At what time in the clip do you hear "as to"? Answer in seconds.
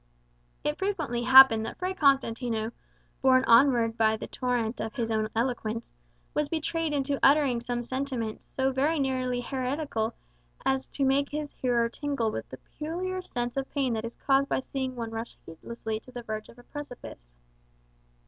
10.65-11.05